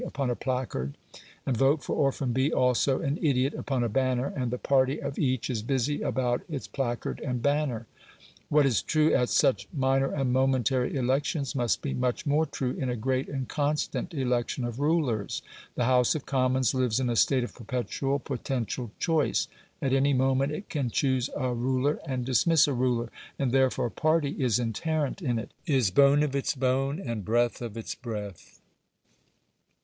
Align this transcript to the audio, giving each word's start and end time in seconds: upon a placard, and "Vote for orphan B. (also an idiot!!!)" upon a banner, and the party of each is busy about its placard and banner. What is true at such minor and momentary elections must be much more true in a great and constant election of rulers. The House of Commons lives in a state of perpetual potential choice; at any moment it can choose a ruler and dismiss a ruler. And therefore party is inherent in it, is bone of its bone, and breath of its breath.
upon 0.03 0.31
a 0.31 0.35
placard, 0.35 0.97
and 1.45 1.55
"Vote 1.55 1.83
for 1.83 1.95
orphan 1.95 2.33
B. 2.33 2.51
(also 2.51 3.01
an 3.01 3.19
idiot!!!)" 3.21 3.53
upon 3.53 3.83
a 3.83 3.87
banner, 3.87 4.33
and 4.35 4.49
the 4.49 4.57
party 4.57 4.97
of 4.99 5.19
each 5.19 5.47
is 5.47 5.61
busy 5.61 6.01
about 6.01 6.41
its 6.49 6.67
placard 6.67 7.19
and 7.19 7.43
banner. 7.43 7.85
What 8.49 8.65
is 8.65 8.81
true 8.81 9.13
at 9.13 9.29
such 9.29 9.67
minor 9.71 10.11
and 10.11 10.33
momentary 10.33 10.95
elections 10.95 11.53
must 11.53 11.83
be 11.83 11.93
much 11.93 12.25
more 12.25 12.47
true 12.47 12.71
in 12.71 12.89
a 12.89 12.95
great 12.95 13.29
and 13.29 13.47
constant 13.47 14.11
election 14.15 14.63
of 14.63 14.79
rulers. 14.79 15.43
The 15.75 15.83
House 15.85 16.15
of 16.15 16.25
Commons 16.25 16.73
lives 16.73 16.99
in 16.99 17.07
a 17.07 17.15
state 17.15 17.43
of 17.43 17.53
perpetual 17.53 18.17
potential 18.17 18.89
choice; 18.97 19.47
at 19.83 19.93
any 19.93 20.13
moment 20.13 20.51
it 20.51 20.67
can 20.67 20.89
choose 20.89 21.29
a 21.37 21.53
ruler 21.53 21.99
and 22.07 22.25
dismiss 22.25 22.67
a 22.67 22.73
ruler. 22.73 23.11
And 23.37 23.51
therefore 23.51 23.91
party 23.91 24.31
is 24.43 24.57
inherent 24.57 25.21
in 25.21 25.37
it, 25.37 25.51
is 25.67 25.91
bone 25.91 26.23
of 26.23 26.35
its 26.35 26.55
bone, 26.55 26.99
and 26.99 27.23
breath 27.23 27.61
of 27.61 27.77
its 27.77 27.93
breath. 27.93 28.57